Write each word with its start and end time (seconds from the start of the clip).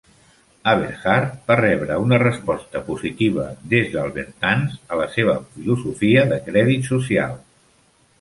Aberhart 0.69 1.33
va 1.49 1.57
rebre 1.59 1.97
una 2.03 2.17
resposta 2.23 2.81
positiva 2.87 3.45
des 3.73 3.91
d'Albertans 3.97 4.79
a 4.95 4.99
la 5.03 5.05
seva 5.17 5.37
filosofia 5.59 6.25
de 6.33 6.41
crèdit 6.49 6.89
social. 6.93 7.37